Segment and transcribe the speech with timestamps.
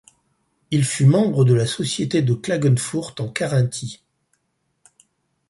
[0.71, 4.01] Il fut membre de la Société de Klagenfurt en Carinthie.